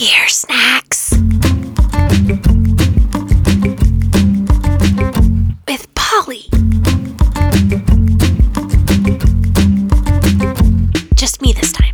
[0.00, 1.12] Ear snacks.
[5.68, 6.46] With Polly.
[11.14, 11.92] Just me this time.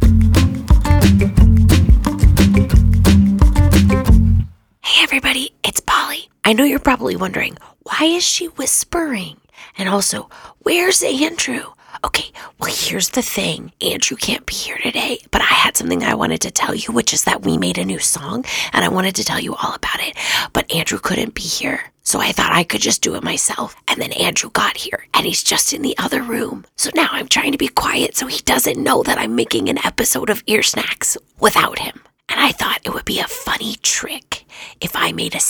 [4.85, 6.29] Hey, everybody, it's Polly.
[6.45, 9.39] I know you're probably wondering, why is she whispering?
[9.77, 10.31] And also,
[10.61, 11.73] where's Andrew?
[12.07, 12.31] Okay,
[12.61, 16.41] well, here's the thing Andrew can't be here today, but I had something I wanted
[16.43, 19.25] to tell you, which is that we made a new song, and I wanted to
[19.25, 20.17] tell you all about it.
[20.53, 23.75] But Andrew couldn't be here, so I thought I could just do it myself.
[23.89, 26.65] And then Andrew got here, and he's just in the other room.
[26.77, 29.85] So now I'm trying to be quiet so he doesn't know that I'm making an
[29.85, 32.01] episode of Ear Snacks without him.
[32.29, 34.45] And I thought it would be a funny trick
[34.81, 35.41] if I made a.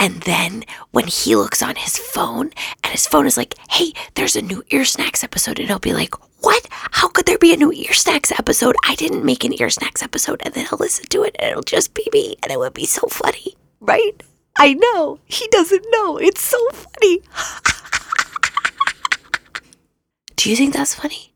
[0.00, 2.50] And then when he looks on his phone
[2.82, 5.92] and his phone is like, hey, there's a new Ear Snacks episode, and he'll be
[5.92, 6.66] like, what?
[6.70, 8.74] How could there be a new Ear Snacks episode?
[8.86, 10.40] I didn't make an Ear Snacks episode.
[10.42, 12.36] And then he'll listen to it and it'll just be me.
[12.42, 14.22] And it would be so funny, right?
[14.56, 15.18] I know.
[15.26, 16.16] He doesn't know.
[16.16, 17.20] It's so funny.
[20.36, 21.34] Do you think that's funny?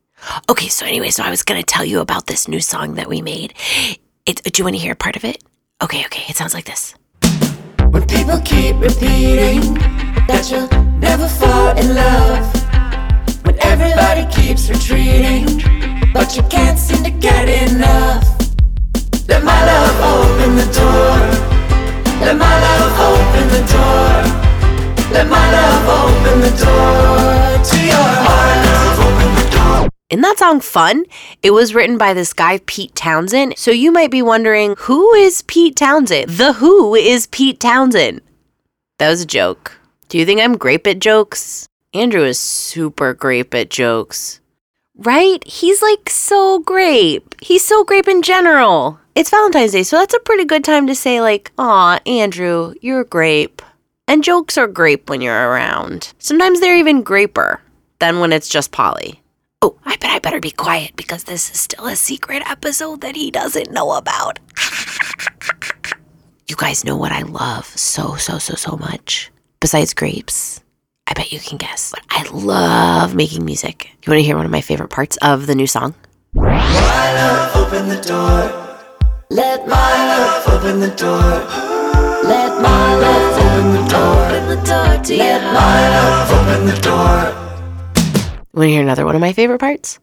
[0.49, 3.21] Okay, so anyway, so I was gonna tell you about this new song that we
[3.21, 3.53] made.
[4.25, 5.43] It, do you want to hear part of it?
[5.83, 6.95] Okay, okay, it sounds like this.
[7.95, 9.75] When people keep repeating
[10.27, 10.67] that you'll
[10.99, 12.43] never fall in love.
[13.45, 15.34] When everybody keeps retreating,
[30.11, 31.05] Isn't that song fun?
[31.41, 33.57] It was written by this guy, Pete Townshend.
[33.57, 36.29] So you might be wondering, who is Pete Townshend?
[36.29, 38.21] The Who is Pete Townshend?
[38.99, 39.79] That was a joke.
[40.07, 41.67] Do you think I'm great at jokes?
[41.91, 44.41] Andrew is super great at jokes.
[44.95, 45.43] Right?
[45.43, 47.23] He's like so great.
[47.41, 48.99] He's so great in general.
[49.15, 53.05] It's Valentine's Day, so that's a pretty good time to say, like, aw, Andrew, you're
[53.05, 53.63] grape.
[54.07, 56.13] And jokes are grape when you're around.
[56.19, 57.59] Sometimes they're even graper
[57.97, 59.19] than when it's just Polly.
[59.65, 63.15] Oh, I bet I better be quiet because this is still a secret episode that
[63.15, 64.37] he doesn't know about.
[66.47, 69.31] you guys know what I love so, so, so, so much.
[69.59, 70.61] Besides grapes,
[71.07, 71.89] I bet you can guess.
[71.89, 73.89] But I love making music.
[74.03, 75.95] You want to hear one of my favorite parts of the new song?
[76.35, 78.77] My love open the door.
[79.31, 81.41] Let my love open the door.
[82.21, 84.25] Let my love open the door.
[84.27, 87.34] Open the door to Let my love open the door.
[88.55, 89.99] Want to hear another one of my favorite parts?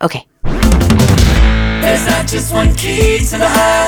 [0.00, 0.26] Okay.
[0.42, 3.83] There's not just one key to the heart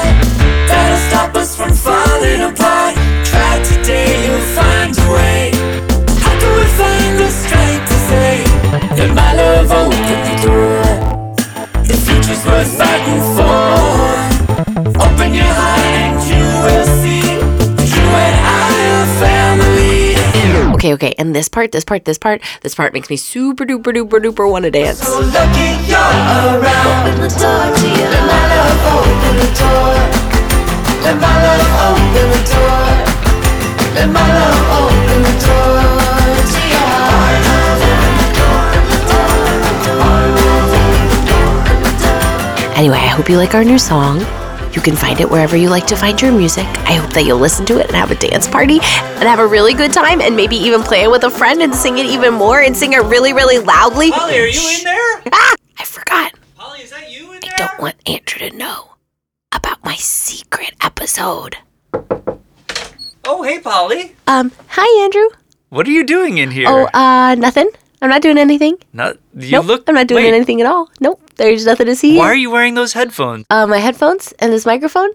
[20.86, 21.14] Okay, okay.
[21.18, 24.48] And this part, this part, this part, this part makes me super duper duper duper
[24.48, 25.00] want to dance.
[25.02, 27.10] So lucky you're around.
[27.10, 28.06] Open the door to you.
[28.06, 29.98] Let my love open the door.
[31.02, 32.86] Let my love open the door.
[33.98, 35.82] Let my love open the door
[36.54, 37.42] to your heart.
[42.78, 44.24] Anyway, I hope you like our new song.
[44.76, 46.66] You can find it wherever you like to find your music.
[46.66, 49.46] I hope that you'll listen to it and have a dance party and have a
[49.46, 52.34] really good time and maybe even play it with a friend and sing it even
[52.34, 54.10] more and sing it really, really loudly.
[54.10, 55.22] Polly, are you in there?
[55.32, 56.34] Ah, I forgot.
[56.56, 57.52] Polly, is that you in there?
[57.54, 58.92] I don't want Andrew to know
[59.50, 61.56] about my secret episode.
[63.24, 64.14] Oh, hey, Polly.
[64.26, 65.28] Um, hi, Andrew.
[65.70, 66.66] What are you doing in here?
[66.68, 67.70] Oh, uh, nothing.
[68.02, 68.76] I'm not doing anything.
[68.92, 69.84] Not, you nope, look.
[69.88, 70.90] I'm not doing wait, anything at all.
[71.00, 72.18] Nope, there's nothing to see.
[72.18, 73.46] Why are you wearing those headphones?
[73.50, 75.10] uh, my headphones and this microphone.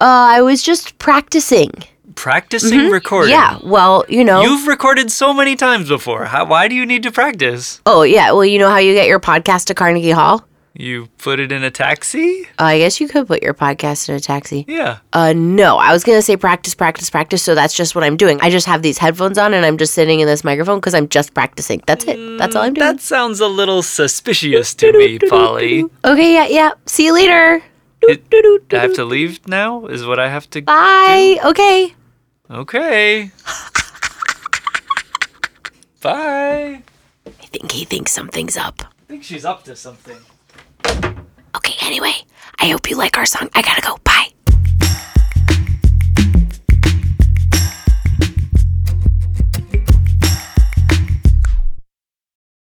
[0.00, 1.70] Uh, I was just practicing.
[2.14, 3.30] Practicing recording.
[3.32, 4.42] Yeah, well, you know.
[4.42, 6.26] You've recorded so many times before.
[6.26, 7.80] How, why do you need to practice?
[7.86, 10.46] oh, yeah, well, you know how you get your podcast to Carnegie Hall?
[10.76, 12.48] You put it in a taxi?
[12.58, 14.64] Uh, I guess you could put your podcast in a taxi.
[14.66, 14.98] Yeah.
[15.12, 17.44] Uh, no, I was gonna say practice, practice, practice.
[17.44, 18.40] So that's just what I'm doing.
[18.42, 21.08] I just have these headphones on and I'm just sitting in this microphone because I'm
[21.08, 21.80] just practicing.
[21.86, 22.18] That's it.
[22.38, 22.84] That's all I'm doing.
[22.88, 25.84] That sounds a little suspicious to me, Polly.
[26.04, 26.72] Okay, yeah, yeah.
[26.86, 27.62] See you later.
[28.02, 28.24] It-
[28.72, 29.86] I have to leave now?
[29.86, 30.62] Is what I have to.
[30.62, 31.38] Bye.
[31.44, 31.94] Okay.
[32.50, 33.30] Okay.
[36.02, 36.82] Bye.
[37.26, 38.82] I think he thinks something's up.
[38.82, 40.16] I think she's up to something.
[41.84, 42.14] Anyway,
[42.58, 43.50] I hope you like our song.
[43.54, 43.98] I gotta go.
[44.04, 44.13] Bye.